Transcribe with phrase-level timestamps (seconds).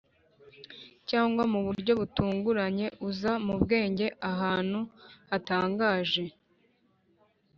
[1.09, 4.79] cyangwa mu buryo butunguranye uza mu bwenge ahantu
[5.29, 6.23] hatangaje;